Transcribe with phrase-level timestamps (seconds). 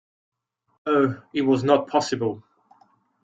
[0.87, 2.41] Oh, it was not possible!